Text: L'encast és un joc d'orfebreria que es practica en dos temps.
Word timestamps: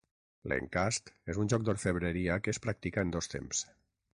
L'encast 0.53 1.11
és 1.33 1.39
un 1.43 1.51
joc 1.53 1.67
d'orfebreria 1.67 2.39
que 2.47 2.55
es 2.57 2.61
practica 2.65 3.05
en 3.07 3.17
dos 3.19 3.31
temps. 3.37 3.63